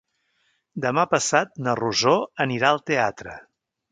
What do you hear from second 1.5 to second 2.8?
na Rosó anirà